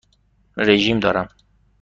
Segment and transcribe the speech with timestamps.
[0.57, 1.27] رژیم دارم.